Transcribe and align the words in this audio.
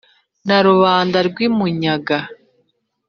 Na 0.47 0.57
Rubanda 0.67 1.17
rw' 1.27 1.43
i 1.47 1.47
Munyaga 1.55 2.19